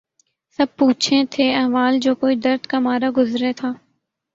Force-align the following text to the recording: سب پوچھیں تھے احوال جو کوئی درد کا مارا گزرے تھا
سب 0.59 0.75
پوچھیں 0.77 1.23
تھے 1.31 1.51
احوال 1.55 1.99
جو 1.99 2.15
کوئی 2.15 2.35
درد 2.35 2.65
کا 2.65 2.79
مارا 2.79 3.09
گزرے 3.17 3.53
تھا 3.53 3.71